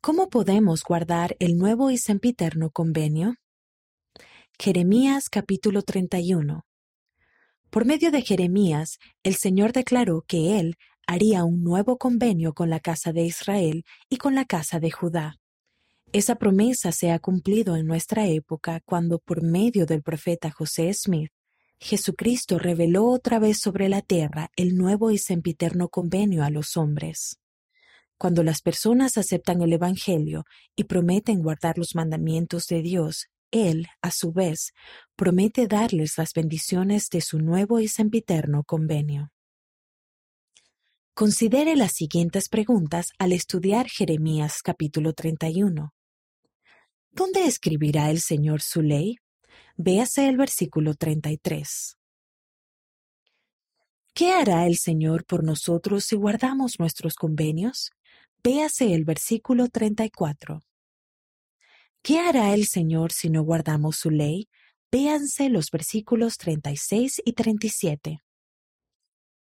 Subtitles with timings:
[0.00, 3.34] ¿Cómo podemos guardar el nuevo y sempiterno convenio?
[4.56, 6.64] Jeremías capítulo 31
[7.68, 10.76] Por medio de Jeremías, el Señor declaró que Él
[11.08, 15.40] haría un nuevo convenio con la casa de Israel y con la casa de Judá.
[16.12, 21.32] Esa promesa se ha cumplido en nuestra época cuando por medio del profeta José Smith,
[21.80, 27.40] Jesucristo reveló otra vez sobre la tierra el nuevo y sempiterno convenio a los hombres.
[28.18, 30.44] Cuando las personas aceptan el Evangelio
[30.74, 34.72] y prometen guardar los mandamientos de Dios, Él, a su vez,
[35.14, 39.30] promete darles las bendiciones de su nuevo y sempiterno convenio.
[41.14, 45.92] Considere las siguientes preguntas al estudiar Jeremías capítulo 31.
[47.12, 49.18] ¿Dónde escribirá el Señor su ley?
[49.76, 51.96] Véase el versículo 33.
[54.12, 57.90] ¿Qué hará el Señor por nosotros si guardamos nuestros convenios?
[58.44, 60.60] Véase el versículo 34.
[62.02, 64.48] ¿Qué hará el Señor si no guardamos su ley?
[64.92, 68.20] Véanse los versículos 36 y 37.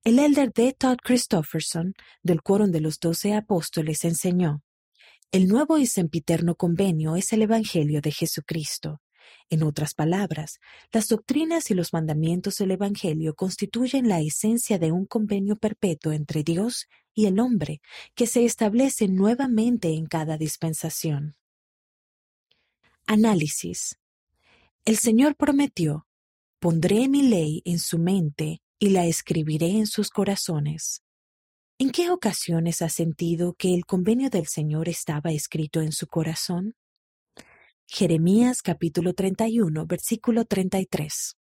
[0.06, 0.74] El elder D.
[0.80, 4.64] Todd Christofferson, del Quórum de los Doce Apóstoles, enseñó:
[5.34, 9.02] El nuevo y sempiterno convenio es el Evangelio de Jesucristo.
[9.50, 10.60] En otras palabras,
[10.94, 16.44] las doctrinas y los mandamientos del Evangelio constituyen la esencia de un convenio perpetuo entre
[16.44, 16.88] Dios
[17.20, 17.82] y el hombre
[18.16, 21.36] que se establece nuevamente en cada dispensación.
[23.08, 24.00] Análisis.
[24.86, 26.08] El Señor prometió,
[26.60, 31.04] pondré mi ley en su mente y la escribiré en sus corazones.
[31.78, 36.76] ¿En qué ocasiones ha sentido que el convenio del Señor estaba escrito en su corazón?
[37.86, 41.39] Jeremías capítulo 31, versículo 33.